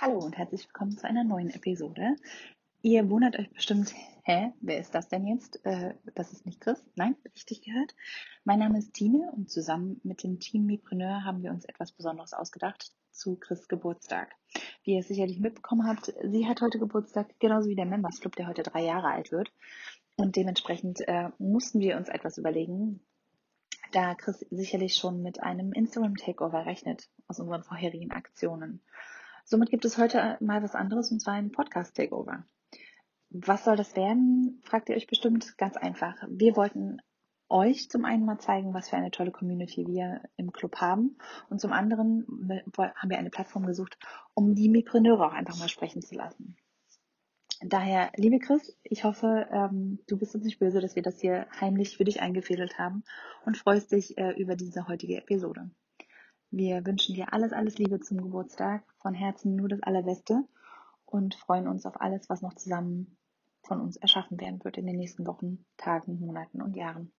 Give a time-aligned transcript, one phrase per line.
[0.00, 2.14] Hallo und herzlich willkommen zu einer neuen Episode.
[2.82, 3.92] Ihr wundert euch bestimmt,
[4.22, 5.58] hä, wer ist das denn jetzt?
[5.66, 6.80] Äh, das ist nicht Chris.
[6.94, 7.96] Nein, richtig gehört.
[8.44, 12.32] Mein Name ist Tine und zusammen mit dem Team Mipreneur haben wir uns etwas Besonderes
[12.32, 14.36] ausgedacht zu Chris Geburtstag.
[14.84, 18.36] Wie ihr es sicherlich mitbekommen habt, sie hat heute Geburtstag, genauso wie der Members Club,
[18.36, 19.50] der heute drei Jahre alt wird.
[20.14, 23.00] Und dementsprechend äh, mussten wir uns etwas überlegen,
[23.90, 28.80] da Chris sicherlich schon mit einem Instagram Takeover rechnet aus unseren vorherigen Aktionen.
[29.50, 32.44] Somit gibt es heute mal was anderes und zwar ein Podcast Takeover.
[33.30, 34.60] Was soll das werden?
[34.62, 36.16] Fragt ihr euch bestimmt ganz einfach.
[36.28, 36.98] Wir wollten
[37.48, 41.16] euch zum einen mal zeigen, was für eine tolle Community wir im Club haben
[41.48, 42.26] und zum anderen
[42.94, 43.98] haben wir eine Plattform gesucht,
[44.34, 46.58] um die Mipreneure auch einfach mal sprechen zu lassen.
[47.62, 51.46] Daher, liebe Chris, ich hoffe, ähm, du bist uns nicht böse, dass wir das hier
[51.58, 53.02] heimlich für dich eingefädelt haben
[53.46, 55.70] und freust dich äh, über diese heutige Episode.
[56.50, 58.82] Wir wünschen dir alles, alles Liebe zum Geburtstag.
[59.00, 60.44] Von Herzen nur das Allerbeste
[61.04, 63.16] und freuen uns auf alles, was noch zusammen
[63.62, 67.12] von uns erschaffen werden wird in den nächsten Wochen, Tagen, Monaten und Jahren.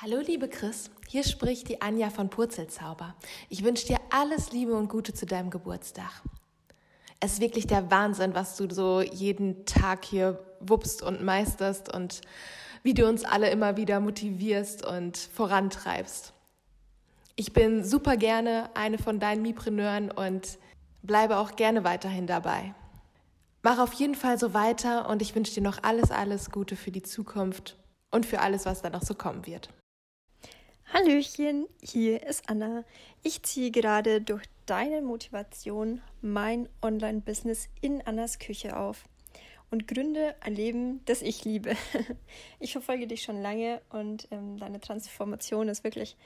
[0.00, 3.16] Hallo liebe Chris, hier spricht die Anja von Purzelzauber.
[3.50, 6.22] Ich wünsche dir alles Liebe und Gute zu deinem Geburtstag.
[7.18, 12.22] Es ist wirklich der Wahnsinn, was du so jeden Tag hier wuppst und meisterst und
[12.82, 16.32] wie du uns alle immer wieder motivierst und vorantreibst.
[17.40, 20.58] Ich bin super gerne eine von deinen Mipreneuren und
[21.00, 22.74] bleibe auch gerne weiterhin dabei.
[23.62, 26.90] Mach auf jeden Fall so weiter und ich wünsche dir noch alles, alles Gute für
[26.90, 27.78] die Zukunft
[28.10, 29.70] und für alles, was da noch so kommen wird.
[30.92, 32.84] Hallöchen, hier ist Anna.
[33.22, 39.04] Ich ziehe gerade durch deine Motivation mein Online-Business in Annas Küche auf
[39.70, 41.74] und gründe ein Leben, das ich liebe.
[42.58, 46.16] Ich verfolge dich schon lange und ähm, deine Transformation ist wirklich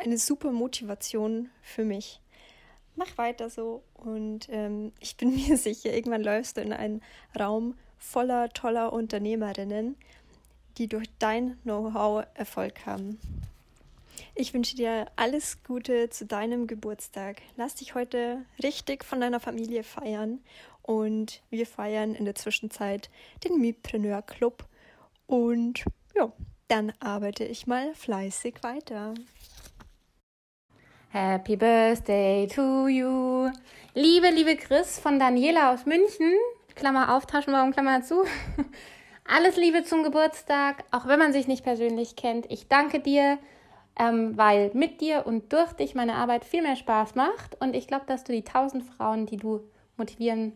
[0.00, 2.20] eine super Motivation für mich.
[2.96, 7.02] Mach weiter so und ähm, ich bin mir sicher, irgendwann läufst du in einen
[7.38, 9.96] Raum voller toller Unternehmerinnen,
[10.78, 13.20] die durch dein Know-how Erfolg haben.
[14.34, 17.42] Ich wünsche dir alles Gute zu deinem Geburtstag.
[17.56, 20.40] Lass dich heute richtig von deiner Familie feiern
[20.82, 23.10] und wir feiern in der Zwischenzeit
[23.44, 24.64] den Mipreneur Club
[25.26, 25.84] und
[26.16, 26.32] ja,
[26.68, 29.14] dann arbeite ich mal fleißig weiter.
[31.12, 33.50] Happy Birthday to you.
[33.94, 36.32] Liebe, liebe Chris von Daniela aus München.
[36.76, 38.22] Klammer auf, Taschenbaum, Klammer zu.
[39.24, 42.48] Alles Liebe zum Geburtstag, auch wenn man sich nicht persönlich kennt.
[42.48, 43.38] Ich danke dir,
[43.98, 47.60] ähm, weil mit dir und durch dich meine Arbeit viel mehr Spaß macht.
[47.60, 49.64] Und ich glaube, dass du die tausend Frauen, die du
[49.96, 50.52] motivieren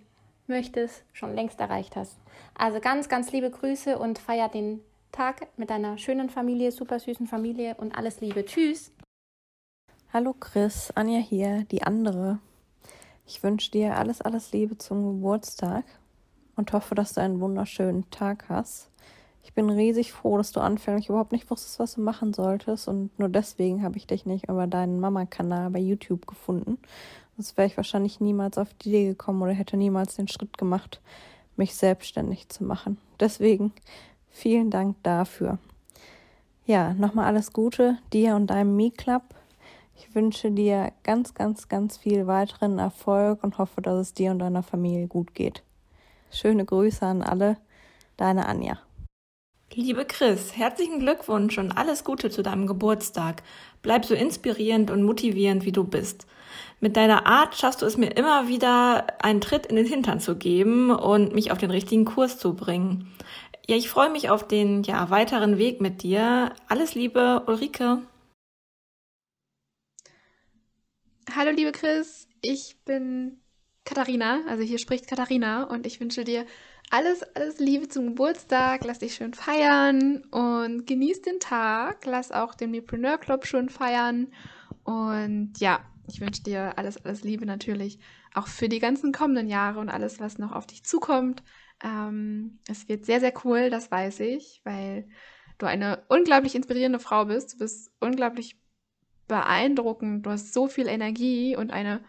[0.46, 2.16] möchtest, schon längst erreicht hast.
[2.56, 7.26] Also ganz, ganz liebe Grüße und feier den Tag mit deiner schönen Familie, super süßen
[7.26, 8.44] Familie und alles Liebe.
[8.44, 8.92] Tschüss.
[10.16, 12.38] Hallo Chris, Anja hier, die andere.
[13.26, 15.84] Ich wünsche dir alles, alles Liebe zum Geburtstag
[16.54, 18.90] und hoffe, dass du einen wunderschönen Tag hast.
[19.42, 23.18] Ich bin riesig froh, dass du anfänglich überhaupt nicht wusstest, was du machen solltest und
[23.18, 26.78] nur deswegen habe ich dich nicht über deinen Mama-Kanal bei YouTube gefunden.
[27.36, 31.00] Sonst wäre ich wahrscheinlich niemals auf die Idee gekommen oder hätte niemals den Schritt gemacht,
[31.56, 32.98] mich selbstständig zu machen.
[33.18, 33.72] Deswegen
[34.30, 35.58] vielen Dank dafür.
[36.66, 39.24] Ja, nochmal alles Gute dir und deinem Me-Club.
[39.96, 44.40] Ich wünsche dir ganz, ganz, ganz viel weiteren Erfolg und hoffe, dass es dir und
[44.40, 45.62] deiner Familie gut geht.
[46.30, 47.56] Schöne Grüße an alle,
[48.16, 48.78] deine Anja.
[49.72, 53.42] Liebe Chris, herzlichen Glückwunsch und alles Gute zu deinem Geburtstag.
[53.82, 56.26] Bleib so inspirierend und motivierend, wie du bist.
[56.80, 60.36] Mit deiner Art schaffst du es mir immer wieder, einen Tritt in den Hintern zu
[60.36, 63.12] geben und mich auf den richtigen Kurs zu bringen.
[63.66, 66.52] Ja, ich freue mich auf den ja, weiteren Weg mit dir.
[66.68, 67.98] Alles Liebe, Ulrike.
[71.32, 73.40] Hallo liebe Chris, ich bin
[73.84, 76.44] Katharina, also hier spricht Katharina und ich wünsche dir
[76.90, 78.84] alles, alles Liebe zum Geburtstag.
[78.84, 82.04] Lass dich schön feiern und genieß den Tag.
[82.04, 84.32] Lass auch den Mipreneur Club schön feiern.
[84.84, 87.98] Und ja, ich wünsche dir alles, alles Liebe natürlich
[88.34, 91.42] auch für die ganzen kommenden Jahre und alles, was noch auf dich zukommt.
[91.82, 95.08] Ähm, es wird sehr, sehr cool, das weiß ich, weil
[95.58, 97.54] du eine unglaublich inspirierende Frau bist.
[97.54, 98.60] Du bist unglaublich
[99.28, 100.26] beeindruckend.
[100.26, 102.00] Du hast so viel Energie und eine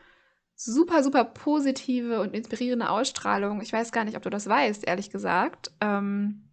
[0.56, 3.62] super, super positive und inspirierende Ausstrahlung.
[3.62, 5.72] Ich weiß gar nicht, ob du das weißt, ehrlich gesagt.
[5.82, 6.46] Ähm,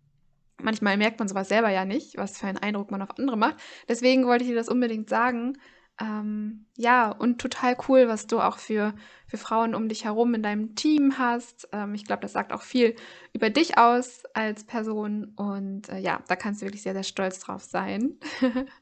[0.60, 3.56] manchmal merkt man sowas selber ja nicht, was für einen Eindruck man auf andere macht.
[3.88, 5.58] Deswegen wollte ich dir das unbedingt sagen.
[6.00, 8.94] Ähm, ja, und total cool, was du auch für,
[9.26, 11.68] für Frauen um dich herum in deinem Team hast.
[11.72, 12.96] Ähm, ich glaube, das sagt auch viel
[13.32, 15.32] über dich aus als Person.
[15.36, 18.18] Und äh, ja, da kannst du wirklich sehr, sehr stolz drauf sein.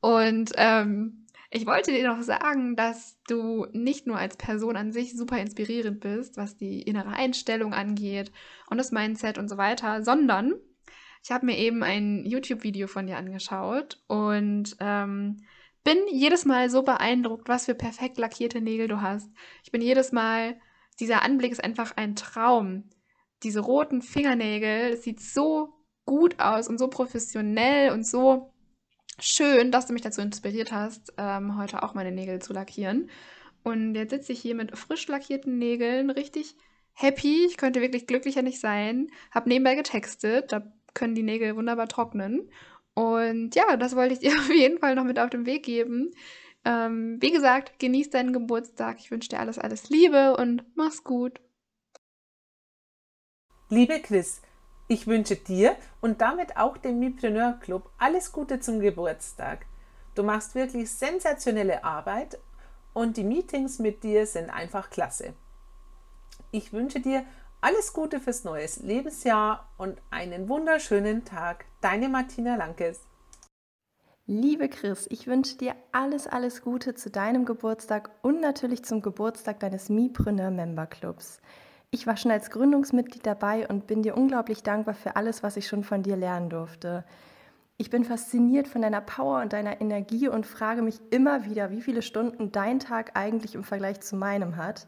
[0.00, 5.16] Und ähm, Ich wollte dir noch sagen, dass du nicht nur als Person an sich
[5.16, 8.30] super inspirierend bist, was die innere Einstellung angeht
[8.70, 10.54] und das Mindset und so weiter, sondern
[11.24, 15.38] ich habe mir eben ein YouTube-Video von dir angeschaut und ähm,
[15.82, 19.28] bin jedes Mal so beeindruckt, was für perfekt lackierte Nägel du hast.
[19.64, 20.56] Ich bin jedes Mal,
[21.00, 22.90] dieser Anblick ist einfach ein Traum.
[23.42, 25.74] Diese roten Fingernägel, es sieht so
[26.06, 28.52] gut aus und so professionell und so
[29.20, 33.10] schön, dass du mich dazu inspiriert hast, ähm, heute auch meine Nägel zu lackieren.
[33.62, 36.56] Und jetzt sitze ich hier mit frisch lackierten Nägeln, richtig
[36.92, 37.46] happy.
[37.46, 39.08] Ich könnte wirklich glücklicher nicht sein.
[39.30, 40.62] Hab nebenbei getextet, da
[40.94, 42.50] können die Nägel wunderbar trocknen.
[42.94, 46.12] Und ja, das wollte ich dir auf jeden Fall noch mit auf den Weg geben.
[46.64, 48.98] Ähm, wie gesagt, genieß deinen Geburtstag.
[49.00, 51.40] Ich wünsche dir alles, alles Liebe und mach's gut.
[53.70, 54.42] Liebe Chris,
[54.90, 59.66] ich wünsche dir und damit auch dem Mipreneur Club alles Gute zum Geburtstag.
[60.16, 62.40] Du machst wirklich sensationelle Arbeit
[62.92, 65.34] und die Meetings mit dir sind einfach klasse.
[66.50, 67.24] Ich wünsche dir
[67.60, 71.66] alles Gute fürs neue Lebensjahr und einen wunderschönen Tag.
[71.80, 73.02] Deine Martina Lankes.
[74.26, 79.60] Liebe Chris, ich wünsche dir alles, alles Gute zu deinem Geburtstag und natürlich zum Geburtstag
[79.60, 81.40] deines Mipreneur Member Clubs.
[81.92, 85.66] Ich war schon als Gründungsmitglied dabei und bin dir unglaublich dankbar für alles, was ich
[85.66, 87.04] schon von dir lernen durfte.
[87.78, 91.80] Ich bin fasziniert von deiner Power und deiner Energie und frage mich immer wieder, wie
[91.80, 94.86] viele Stunden dein Tag eigentlich im Vergleich zu meinem hat.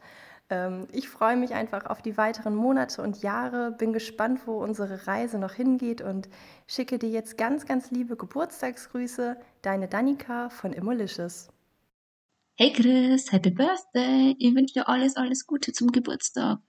[0.48, 5.08] Ähm, ich freue mich einfach auf die weiteren Monate und Jahre, bin gespannt, wo unsere
[5.08, 6.28] Reise noch hingeht und
[6.68, 9.38] schicke dir jetzt ganz, ganz liebe Geburtstagsgrüße.
[9.62, 11.48] Deine Danika von Immolicious.
[12.56, 14.36] Hey Chris, Happy Birthday!
[14.38, 16.60] Ich wünsche dir alles, alles Gute zum Geburtstag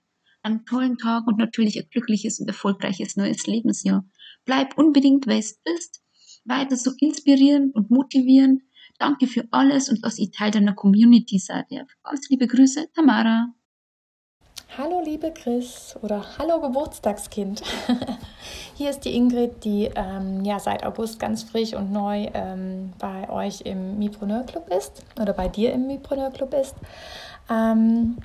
[0.44, 4.04] einen tollen Tag und natürlich ein glückliches und erfolgreiches neues Lebensjahr.
[4.44, 6.02] Bleib unbedingt, wer es bist,
[6.44, 8.62] weiter so inspirieren und motivieren.
[8.98, 11.66] Danke für alles und dass ich Teil deiner Community seid.
[12.02, 13.52] Ganz liebe Grüße, Tamara.
[14.76, 17.62] Hallo liebe Chris oder hallo Geburtstagskind.
[18.74, 23.30] Hier ist die Ingrid, die ähm, ja seit August ganz frisch und neu ähm, bei
[23.30, 26.74] euch im Mipreneur Club ist oder bei dir im Mipreneur Club ist.
[27.48, 28.16] Ähm,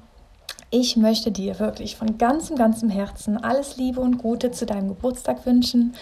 [0.71, 5.45] ich möchte dir wirklich von ganzem, ganzem Herzen alles Liebe und Gute zu deinem Geburtstag
[5.45, 5.95] wünschen.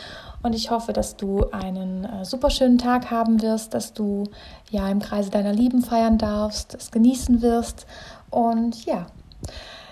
[0.44, 4.26] Und ich hoffe, dass du einen äh, super schönen Tag haben wirst, dass du
[4.70, 7.88] ja im Kreise deiner Lieben feiern darfst, es genießen wirst.
[8.30, 9.08] Und ja,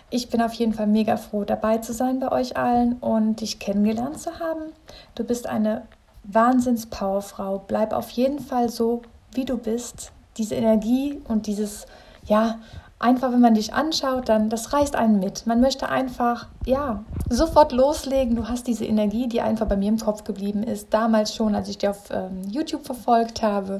[0.10, 3.60] ich bin auf jeden Fall mega froh, dabei zu sein bei euch allen und dich
[3.60, 4.74] kennengelernt zu haben.
[5.16, 5.84] Du bist eine
[6.26, 7.64] Wahnsinns-Powerfrau.
[7.68, 9.02] Bleib auf jeden Fall so,
[9.34, 10.12] wie du bist.
[10.38, 11.86] Diese Energie und dieses,
[12.26, 12.60] ja,
[13.00, 15.46] einfach, wenn man dich anschaut, dann das reißt einen mit.
[15.46, 18.36] Man möchte einfach, ja, sofort loslegen.
[18.36, 21.70] Du hast diese Energie, die einfach bei mir im Kopf geblieben ist, damals schon, als
[21.70, 23.78] ich dich auf ähm, YouTube verfolgt habe.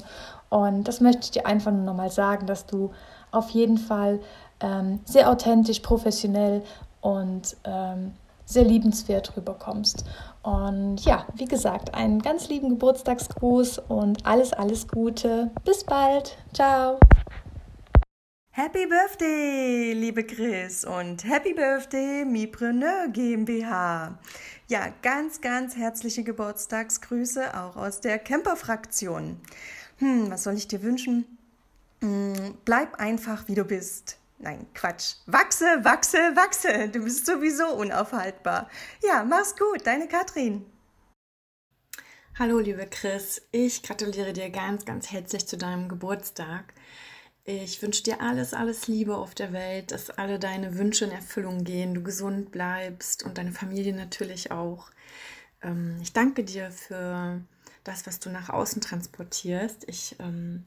[0.48, 2.90] Und das möchte ich dir einfach nur nochmal sagen, dass du
[3.30, 4.20] auf jeden Fall
[4.60, 6.62] ähm, sehr authentisch, professionell
[7.00, 8.12] und ähm,
[8.44, 10.04] sehr liebenswert rüberkommst.
[10.42, 15.50] Und ja, wie gesagt, einen ganz lieben Geburtstagsgruß und alles, alles Gute.
[15.64, 16.36] Bis bald.
[16.52, 16.98] Ciao.
[18.58, 24.18] Happy Birthday, liebe Chris und Happy Birthday, Mipreneur GmbH.
[24.68, 29.38] Ja, ganz, ganz herzliche Geburtstagsgrüße auch aus der Camper-Fraktion.
[29.98, 31.26] Hm, was soll ich dir wünschen?
[32.00, 34.16] Hm, bleib einfach, wie du bist.
[34.38, 35.16] Nein, Quatsch.
[35.26, 36.88] Wachse, wachse, wachse.
[36.88, 38.70] Du bist sowieso unaufhaltbar.
[39.02, 40.64] Ja, mach's gut, deine Katrin.
[42.38, 43.42] Hallo, liebe Chris.
[43.52, 46.72] Ich gratuliere dir ganz, ganz herzlich zu deinem Geburtstag.
[47.48, 51.62] Ich wünsche dir alles, alles Liebe auf der Welt, dass alle deine Wünsche in Erfüllung
[51.62, 54.90] gehen, du gesund bleibst und deine Familie natürlich auch.
[55.62, 57.40] Ähm, ich danke dir für
[57.84, 59.88] das, was du nach außen transportierst.
[59.88, 60.66] Ich ähm,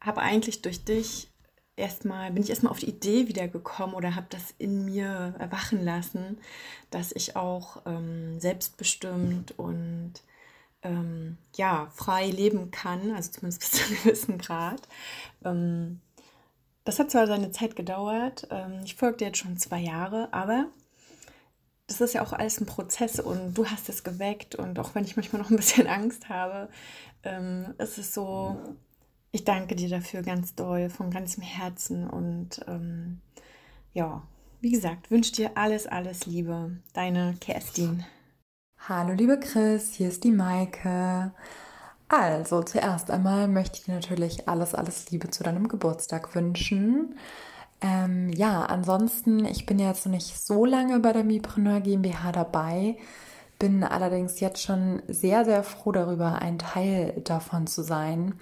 [0.00, 1.28] habe eigentlich durch dich
[1.74, 6.38] erstmal, bin ich erstmal auf die Idee wiedergekommen oder habe das in mir erwachen lassen,
[6.92, 10.22] dass ich auch ähm, selbstbestimmt und
[10.84, 14.82] ähm, ja, frei leben kann, also zumindest bis zu einem gewissen Grad.
[15.44, 16.00] Ähm,
[16.84, 20.66] das hat zwar seine Zeit gedauert, ähm, ich folgte jetzt schon zwei Jahre, aber
[21.86, 25.04] das ist ja auch alles ein Prozess und du hast es geweckt und auch wenn
[25.04, 26.68] ich manchmal noch ein bisschen Angst habe,
[27.22, 28.58] ähm, ist es so,
[29.32, 33.20] ich danke dir dafür ganz doll, von ganzem Herzen und ähm,
[33.94, 34.22] ja,
[34.60, 36.70] wie gesagt, wünsche dir alles, alles Liebe.
[36.94, 38.04] Deine Kerstin.
[38.86, 41.32] Hallo liebe Chris, hier ist die Maike.
[42.08, 47.14] Also zuerst einmal möchte ich dir natürlich alles, alles Liebe zu deinem Geburtstag wünschen.
[47.80, 52.98] Ähm, ja, ansonsten, ich bin jetzt noch nicht so lange bei der Mipreneur GmbH dabei,
[53.58, 58.34] bin allerdings jetzt schon sehr, sehr froh darüber, ein Teil davon zu sein.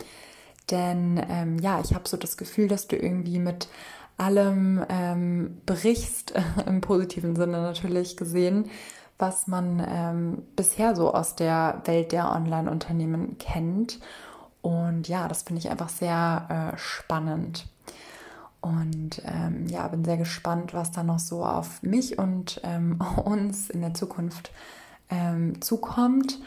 [0.73, 3.69] Denn ähm, ja, ich habe so das Gefühl, dass du irgendwie mit
[4.17, 6.35] allem ähm, brichst,
[6.67, 8.69] im positiven Sinne natürlich gesehen,
[9.23, 14.01] was man ähm, bisher so aus der Welt der Online-Unternehmen kennt.
[14.63, 17.69] Und ja, das finde ich einfach sehr äh, spannend.
[18.61, 23.71] Und ähm, ja, bin sehr gespannt, was da noch so auf mich und ähm, uns
[23.71, 24.51] in der Zukunft
[25.09, 26.41] ähm, zukommt.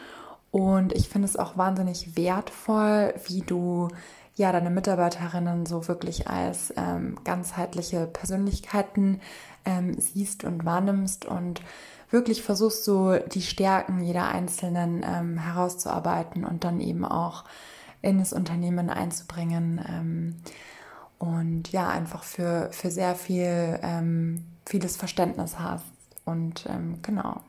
[0.50, 3.88] Und ich finde es auch wahnsinnig wertvoll, wie du
[4.34, 9.22] ja deine Mitarbeiterinnen so wirklich als ähm, ganzheitliche Persönlichkeiten
[9.64, 11.62] ähm, siehst und wahrnimmst und
[12.10, 17.44] wirklich versuchst so die Stärken jeder Einzelnen ähm, herauszuarbeiten und dann eben auch
[18.02, 19.80] in das Unternehmen einzubringen.
[19.88, 20.36] Ähm,
[21.18, 25.84] und ja, einfach für, für sehr viel, ähm, vieles Verständnis hast.
[26.24, 27.40] Und ähm, genau,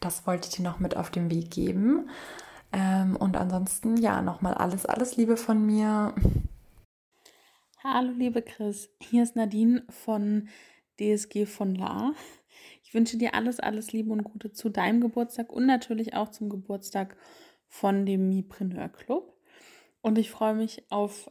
[0.00, 2.10] das wollte ich dir noch mit auf den Weg geben.
[2.72, 6.14] Ähm, und ansonsten, ja, nochmal alles, alles Liebe von mir.
[7.82, 8.90] Hallo, liebe Chris.
[9.00, 10.48] Hier ist Nadine von
[11.00, 12.12] DSG von La.
[12.88, 16.48] Ich wünsche dir alles, alles Liebe und Gute zu deinem Geburtstag und natürlich auch zum
[16.48, 17.18] Geburtstag
[17.66, 19.36] von dem Mipreneur Club.
[20.00, 21.30] Und ich freue mich auf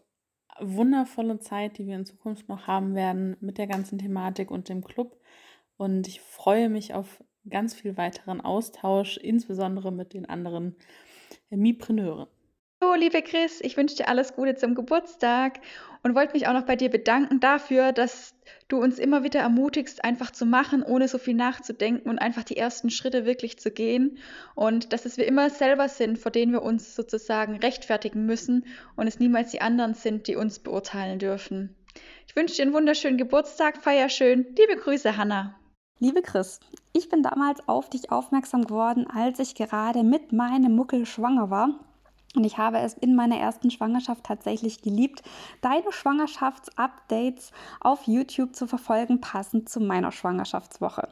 [0.59, 4.83] wundervolle Zeit, die wir in Zukunft noch haben werden mit der ganzen Thematik und dem
[4.83, 5.19] Club.
[5.77, 10.75] Und ich freue mich auf ganz viel weiteren Austausch, insbesondere mit den anderen
[11.49, 12.27] Mipreneuren.
[12.79, 15.61] Hallo, liebe Chris, ich wünsche dir alles Gute zum Geburtstag
[16.03, 18.35] und wollte mich auch noch bei dir bedanken dafür, dass
[18.67, 22.55] du uns immer wieder ermutigst, einfach zu machen, ohne so viel nachzudenken und einfach die
[22.55, 24.19] ersten Schritte wirklich zu gehen.
[24.53, 28.63] Und dass es wir immer selber sind, vor denen wir uns sozusagen rechtfertigen müssen
[28.95, 31.75] und es niemals die anderen sind, die uns beurteilen dürfen.
[32.27, 34.45] Ich wünsche dir einen wunderschönen Geburtstag, feier schön.
[34.55, 35.55] Liebe Grüße, Hanna.
[35.97, 36.59] Liebe Chris,
[36.93, 41.86] ich bin damals auf dich aufmerksam geworden, als ich gerade mit meinem Muckel schwanger war
[42.35, 45.23] und ich habe es in meiner ersten Schwangerschaft tatsächlich geliebt,
[45.61, 51.07] deine Schwangerschaftsupdates auf YouTube zu verfolgen, passend zu meiner Schwangerschaftswoche.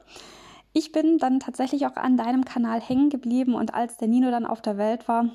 [0.73, 4.45] Ich bin dann tatsächlich auch an deinem Kanal hängen geblieben und als der Nino dann
[4.45, 5.29] auf der Welt war,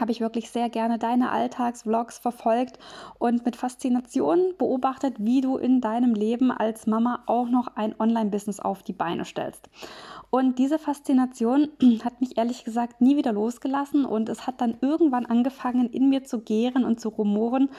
[0.00, 2.78] habe ich wirklich sehr gerne deine Alltagsvlogs verfolgt
[3.18, 8.60] und mit Faszination beobachtet, wie du in deinem Leben als Mama auch noch ein Online-Business
[8.60, 9.68] auf die Beine stellst.
[10.30, 11.68] Und diese Faszination
[12.04, 16.24] hat mich ehrlich gesagt nie wieder losgelassen und es hat dann irgendwann angefangen, in mir
[16.24, 17.70] zu gären und zu rumoren.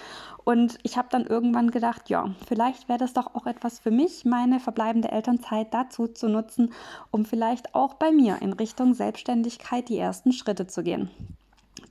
[0.46, 4.24] Und ich habe dann irgendwann gedacht, ja, vielleicht wäre das doch auch etwas für mich,
[4.24, 6.72] meine verbleibende Elternzeit dazu zu nutzen,
[7.12, 11.10] um vielleicht auch bei mir in Richtung Selbstständigkeit die ersten Schritte zu gehen.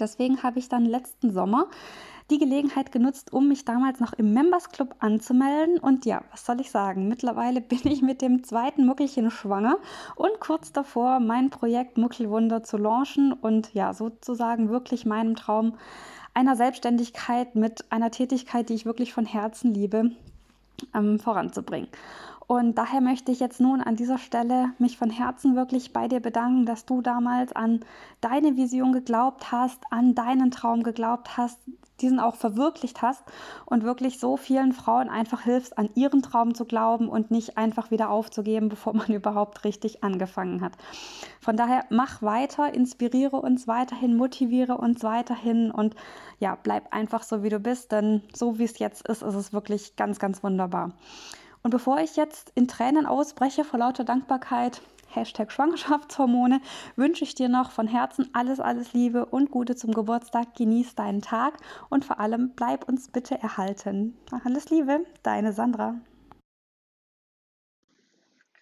[0.00, 1.68] Deswegen habe ich dann letzten Sommer
[2.30, 5.78] die Gelegenheit genutzt, um mich damals noch im Members Club anzumelden.
[5.78, 7.08] Und ja, was soll ich sagen?
[7.08, 9.76] Mittlerweile bin ich mit dem zweiten Muckelchen schwanger
[10.16, 15.74] und kurz davor, mein Projekt Muckelwunder zu launchen und ja, sozusagen wirklich meinem Traum
[16.32, 20.10] einer Selbstständigkeit mit einer Tätigkeit, die ich wirklich von Herzen liebe,
[20.94, 21.88] ähm, voranzubringen.
[22.46, 26.20] Und daher möchte ich jetzt nun an dieser Stelle mich von Herzen wirklich bei dir
[26.20, 27.80] bedanken, dass du damals an
[28.20, 31.58] deine Vision geglaubt hast, an deinen Traum geglaubt hast,
[32.00, 33.22] diesen auch verwirklicht hast
[33.66, 37.90] und wirklich so vielen Frauen einfach hilfst, an ihren Traum zu glauben und nicht einfach
[37.90, 40.72] wieder aufzugeben, bevor man überhaupt richtig angefangen hat.
[41.40, 45.94] Von daher mach weiter, inspiriere uns weiterhin, motiviere uns weiterhin und
[46.40, 49.52] ja, bleib einfach so, wie du bist, denn so wie es jetzt ist, ist es
[49.52, 50.92] wirklich ganz, ganz wunderbar.
[51.64, 56.60] Und bevor ich jetzt in Tränen ausbreche vor lauter Dankbarkeit, Hashtag Schwangerschaftshormone,
[56.94, 60.54] wünsche ich dir noch von Herzen alles, alles Liebe und Gute zum Geburtstag.
[60.56, 61.54] Genieß deinen Tag
[61.88, 64.14] und vor allem bleib uns bitte erhalten.
[64.44, 65.94] Alles Liebe, deine Sandra.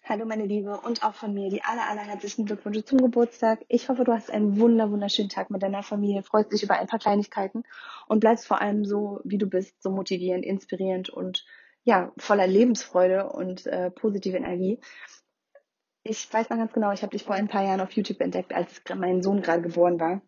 [0.05, 3.65] Hallo meine Liebe und auch von mir die aller, allerherzlichen Glückwünsche zum Geburtstag.
[3.67, 6.87] Ich hoffe, du hast einen wunder, wunderschönen Tag mit deiner Familie, freust dich über ein
[6.87, 7.63] paar Kleinigkeiten
[8.07, 11.45] und bleibst vor allem so, wie du bist, so motivierend, inspirierend und
[11.83, 14.79] ja, voller Lebensfreude und äh, positive Energie.
[16.03, 18.53] Ich weiß noch ganz genau, ich habe dich vor ein paar Jahren auf YouTube entdeckt,
[18.53, 20.21] als mein Sohn gerade geboren war.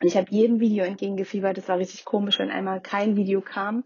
[0.00, 1.58] Und ich habe jedem Video entgegengefiebert.
[1.58, 3.84] Es war richtig komisch, wenn einmal kein Video kam.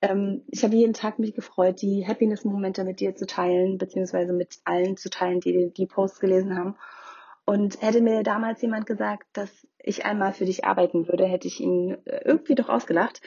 [0.00, 4.58] Ähm, ich habe jeden Tag mich gefreut, die Happiness-Momente mit dir zu teilen, beziehungsweise mit
[4.64, 6.76] allen zu teilen, die die Posts gelesen haben.
[7.44, 11.60] Und hätte mir damals jemand gesagt, dass ich einmal für dich arbeiten würde, hätte ich
[11.60, 13.20] ihn äh, irgendwie doch ausgelacht.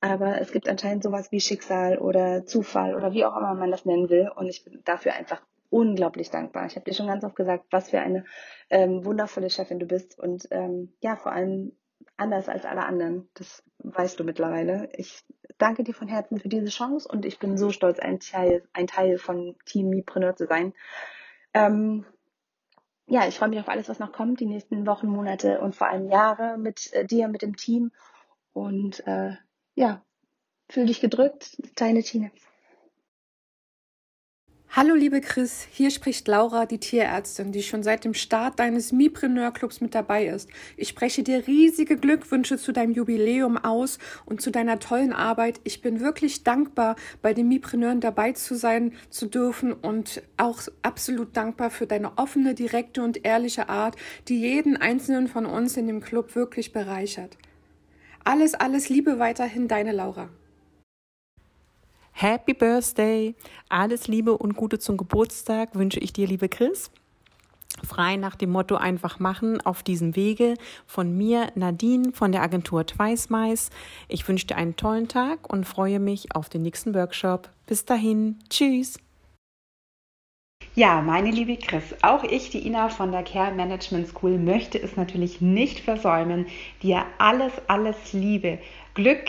[0.00, 3.84] Aber es gibt anscheinend sowas wie Schicksal oder Zufall oder wie auch immer man das
[3.84, 4.30] nennen will.
[4.34, 6.66] Und ich bin dafür einfach unglaublich dankbar.
[6.66, 8.24] Ich habe dir schon ganz oft gesagt, was für eine
[8.70, 10.18] ähm, wundervolle Chefin du bist.
[10.18, 11.72] Und ähm, ja, vor allem
[12.16, 13.28] anders als alle anderen.
[13.34, 14.88] Das weißt du mittlerweile.
[14.92, 15.24] Ich
[15.58, 18.86] danke dir von Herzen für diese Chance und ich bin so stolz, ein Teil, ein
[18.86, 20.74] Teil von Team Mipreneur zu sein.
[21.54, 22.04] Ähm,
[23.06, 25.88] ja, ich freue mich auf alles, was noch kommt, die nächsten Wochen, Monate und vor
[25.88, 27.90] allem Jahre mit äh, dir, mit dem Team.
[28.52, 29.32] Und äh,
[29.78, 30.02] ja,
[30.70, 32.30] Fühl dich gedrückt, deine Tine.
[34.70, 39.50] Hallo liebe Chris, hier spricht Laura, die Tierärztin, die schon seit dem Start deines Mipreneur
[39.50, 40.50] Clubs mit dabei ist.
[40.76, 45.58] Ich spreche dir riesige Glückwünsche zu deinem Jubiläum aus und zu deiner tollen Arbeit.
[45.64, 51.34] Ich bin wirklich dankbar, bei den Mipreneuren dabei zu sein zu dürfen und auch absolut
[51.34, 53.96] dankbar für deine offene, direkte und ehrliche Art,
[54.28, 57.38] die jeden einzelnen von uns in dem Club wirklich bereichert.
[58.28, 60.28] Alles, alles Liebe weiterhin, deine Laura.
[62.12, 63.34] Happy Birthday!
[63.70, 66.90] Alles Liebe und Gute zum Geburtstag wünsche ich dir, liebe Chris.
[67.82, 70.56] Frei nach dem Motto einfach machen auf diesem Wege
[70.86, 73.70] von mir, Nadine von der Agentur Twice Mice.
[74.08, 77.48] Ich wünsche dir einen tollen Tag und freue mich auf den nächsten Workshop.
[77.64, 78.98] Bis dahin, tschüss!
[80.78, 84.96] Ja, meine liebe Chris, auch ich, die Ina von der Care Management School, möchte es
[84.96, 86.46] natürlich nicht versäumen,
[86.84, 88.60] dir alles, alles Liebe,
[88.94, 89.24] Glück,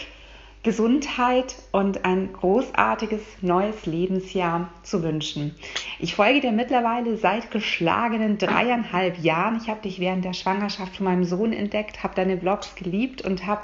[0.61, 5.55] Gesundheit und ein großartiges neues Lebensjahr zu wünschen.
[5.97, 9.59] Ich folge dir mittlerweile seit geschlagenen dreieinhalb Jahren.
[9.59, 13.47] Ich habe dich während der Schwangerschaft von meinem Sohn entdeckt, habe deine Blogs geliebt und
[13.47, 13.61] habe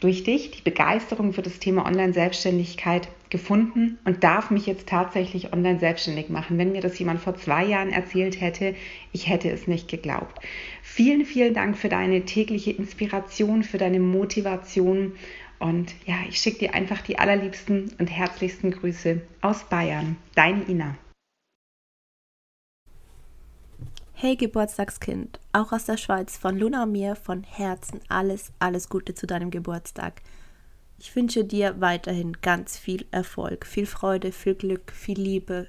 [0.00, 5.80] durch dich die Begeisterung für das Thema Online-Selbstständigkeit gefunden und darf mich jetzt tatsächlich online
[5.80, 6.58] selbstständig machen.
[6.58, 8.74] Wenn mir das jemand vor zwei Jahren erzählt hätte,
[9.12, 10.38] ich hätte es nicht geglaubt.
[10.82, 15.12] Vielen, vielen Dank für deine tägliche Inspiration, für deine Motivation
[15.58, 20.16] und ja, ich schicke dir einfach die allerliebsten und herzlichsten Grüße aus Bayern.
[20.34, 20.96] Deine Ina.
[24.18, 29.14] Hey Geburtstagskind, auch aus der Schweiz von Luna und mir von Herzen alles, alles Gute
[29.14, 30.22] zu deinem Geburtstag.
[30.98, 35.68] Ich wünsche dir weiterhin ganz viel Erfolg, viel Freude, viel Glück, viel Liebe,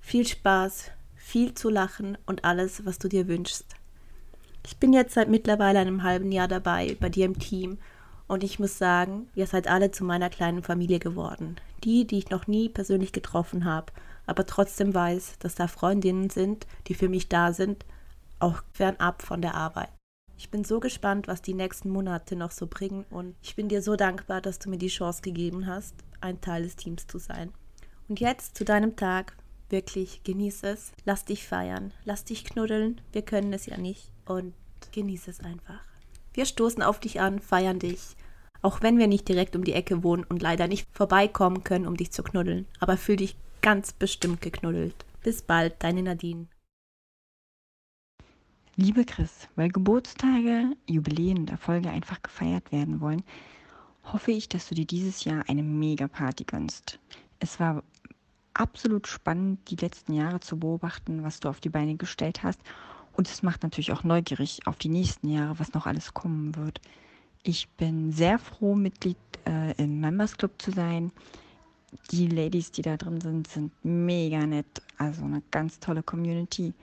[0.00, 3.76] viel Spaß, viel zu lachen und alles, was du dir wünschst.
[4.66, 7.78] Ich bin jetzt seit mittlerweile einem halben Jahr dabei bei dir im Team
[8.26, 11.54] und ich muss sagen, ihr seid alle zu meiner kleinen Familie geworden.
[11.84, 13.92] Die, die ich noch nie persönlich getroffen habe,
[14.26, 17.84] aber trotzdem weiß, dass da Freundinnen sind, die für mich da sind,
[18.38, 19.90] auch fernab von der Arbeit.
[20.38, 23.80] Ich bin so gespannt, was die nächsten Monate noch so bringen und ich bin dir
[23.80, 27.52] so dankbar, dass du mir die Chance gegeben hast, ein Teil des Teams zu sein.
[28.08, 29.36] Und jetzt zu deinem Tag.
[29.68, 30.92] Wirklich, genieß es.
[31.04, 31.92] Lass dich feiern.
[32.04, 33.00] Lass dich knuddeln.
[33.12, 34.12] Wir können es ja nicht.
[34.24, 34.54] Und
[34.92, 35.80] genieß es einfach.
[36.32, 38.16] Wir stoßen auf dich an, feiern dich.
[38.62, 41.96] Auch wenn wir nicht direkt um die Ecke wohnen und leider nicht vorbeikommen können, um
[41.96, 42.66] dich zu knuddeln.
[42.78, 44.94] Aber fühl dich ganz bestimmt geknuddelt.
[45.24, 46.46] Bis bald, deine Nadine.
[48.76, 53.24] Liebe Chris, weil Geburtstage, Jubiläen und Erfolge einfach gefeiert werden wollen,
[54.04, 57.00] hoffe ich, dass du dir dieses Jahr eine Mega-Party gönnst.
[57.40, 57.82] Es war
[58.54, 62.60] absolut spannend, die letzten Jahre zu beobachten, was du auf die Beine gestellt hast
[63.14, 66.80] und es macht natürlich auch neugierig auf die nächsten Jahre, was noch alles kommen wird.
[67.42, 71.10] Ich bin sehr froh, Mitglied äh, im Members Club zu sein.
[72.10, 74.82] Die Ladies, die da drin sind, sind mega nett.
[74.98, 76.74] Also eine ganz tolle Community.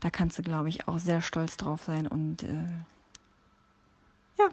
[0.00, 2.06] Da kannst du, glaube ich, auch sehr stolz drauf sein.
[2.06, 2.54] Und äh,
[4.38, 4.48] ja,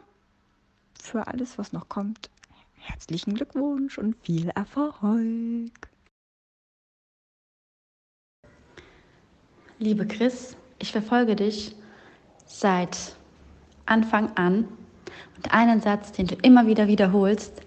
[1.00, 2.30] für alles, was noch kommt,
[2.76, 5.70] herzlichen Glückwunsch und viel Erfolg.
[9.78, 11.74] Liebe Chris, ich verfolge dich
[12.46, 13.16] seit
[13.86, 14.68] Anfang an
[15.36, 17.60] und einen Satz, den du immer wieder wiederholst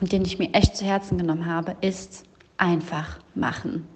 [0.00, 2.24] und den ich mir echt zu Herzen genommen habe, ist
[2.56, 3.86] einfach machen.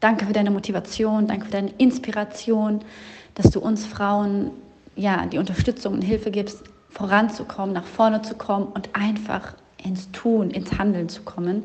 [0.00, 2.80] Danke für deine Motivation, danke für deine Inspiration,
[3.34, 4.50] dass du uns Frauen
[4.96, 10.50] ja die Unterstützung und Hilfe gibst, voranzukommen, nach vorne zu kommen und einfach ins Tun,
[10.50, 11.64] ins Handeln zu kommen.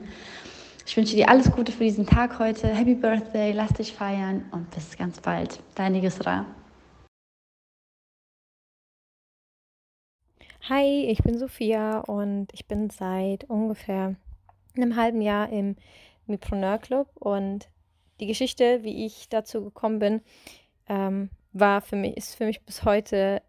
[0.86, 2.68] Ich wünsche dir alles Gute für diesen Tag heute.
[2.68, 5.60] Happy Birthday, lass dich feiern und bis ganz bald.
[5.76, 6.46] Deine Gisra.
[10.70, 14.16] Hi, ich bin Sophia und ich bin seit ungefähr
[14.78, 15.76] einem halben Jahr im
[16.28, 17.70] Mipreneur Club und
[18.20, 20.22] die Geschichte, wie ich dazu gekommen bin,
[20.88, 23.42] ähm, war für mich, ist für mich bis heute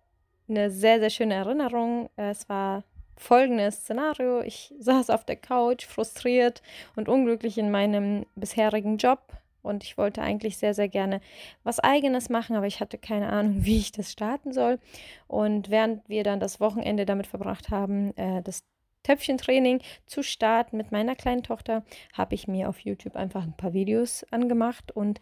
[0.48, 2.09] eine sehr, sehr schöne Erinnerung.
[2.16, 2.85] Es war
[3.18, 4.40] folgendes Szenario.
[4.40, 6.62] Ich saß auf der Couch, frustriert
[6.96, 9.20] und unglücklich in meinem bisherigen Job
[9.62, 11.20] und ich wollte eigentlich sehr, sehr gerne
[11.62, 14.79] was eigenes machen, aber ich hatte keine Ahnung, wie ich das starten soll.
[15.27, 18.64] Und während wir dann das Wochenende damit verbracht haben, äh, das
[19.03, 23.73] Töpfchentraining zu starten mit meiner kleinen Tochter, habe ich mir auf YouTube einfach ein paar
[23.73, 25.20] Videos angemacht und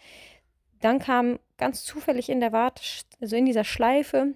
[0.80, 4.34] dann kam ganz zufällig in der Wart, also in dieser Schleife,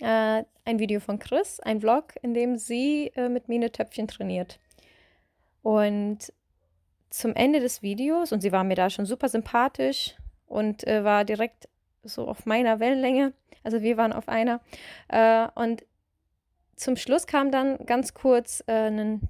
[0.00, 4.08] äh, ein Video von Chris, ein Vlog, in dem sie äh, mit mir eine Töpfchen
[4.08, 4.58] trainiert.
[5.62, 6.32] Und
[7.10, 11.24] zum Ende des Videos, und sie war mir da schon super sympathisch und äh, war
[11.24, 11.68] direkt
[12.02, 14.60] so auf meiner Wellenlänge, also wir waren auf einer.
[15.08, 15.84] Äh, und
[16.76, 19.28] zum Schluss kam dann ganz kurz äh, ein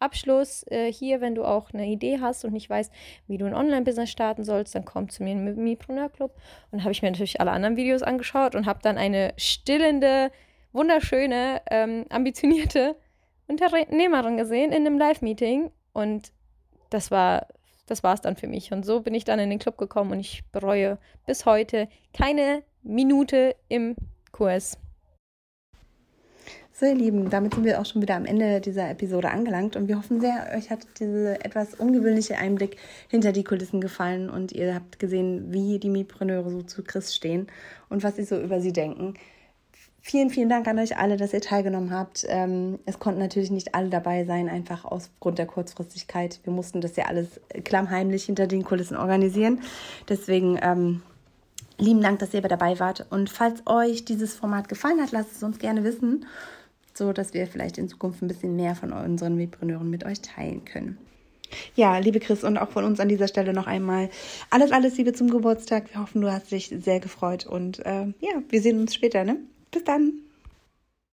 [0.00, 2.92] Abschluss äh, hier, wenn du auch eine Idee hast und nicht weißt,
[3.26, 6.34] wie du ein Online-Business starten sollst, dann komm zu mir im Mipreneur Club.
[6.70, 10.30] Und habe ich mir natürlich alle anderen Videos angeschaut und habe dann eine stillende,
[10.72, 12.96] wunderschöne, ähm, ambitionierte
[13.46, 15.70] Unternehmerin gesehen in einem Live-Meeting.
[15.92, 16.32] Und
[16.90, 17.46] das war
[17.88, 18.72] das war es dann für mich.
[18.72, 22.62] Und so bin ich dann in den Club gekommen und ich bereue bis heute keine
[22.82, 23.96] Minute im
[24.32, 24.78] Kurs.
[26.72, 29.88] So, ihr Lieben, damit sind wir auch schon wieder am Ende dieser Episode angelangt und
[29.88, 32.76] wir hoffen sehr, euch hat diese etwas ungewöhnliche Einblick
[33.08, 37.48] hinter die Kulissen gefallen und ihr habt gesehen, wie die Mietpreneure so zu Chris stehen
[37.88, 39.14] und was sie so über sie denken.
[40.00, 42.24] Vielen, vielen Dank an euch alle, dass ihr teilgenommen habt.
[42.28, 46.40] Ähm, es konnten natürlich nicht alle dabei sein, einfach aufgrund der Kurzfristigkeit.
[46.44, 49.60] Wir mussten das ja alles klammheimlich hinter den Kulissen organisieren.
[50.08, 51.02] Deswegen ähm,
[51.78, 53.06] lieben Dank, dass ihr dabei wart.
[53.10, 56.24] Und falls euch dieses Format gefallen hat, lasst es uns gerne wissen
[56.98, 60.64] so dass wir vielleicht in Zukunft ein bisschen mehr von unseren Mitpreneuren mit euch teilen
[60.64, 60.98] können.
[61.76, 64.10] Ja, liebe Chris und auch von uns an dieser Stelle noch einmal
[64.50, 65.94] alles, alles Liebe zum Geburtstag.
[65.94, 69.24] Wir hoffen, du hast dich sehr gefreut und äh, ja, wir sehen uns später.
[69.24, 69.38] Ne?
[69.70, 70.27] Bis dann.